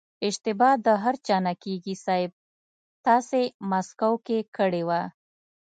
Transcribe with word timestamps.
اشتبا 0.27 0.69
د 0.85 0.87
هر 1.03 1.15
چا 1.27 1.37
نه 1.45 1.53
کېږي 1.63 1.95
صيب 2.05 2.31
تاسې 3.05 3.41
مسکو 3.71 4.13
کې 4.25 4.39
کړې 4.55 4.83
وه. 4.89 5.01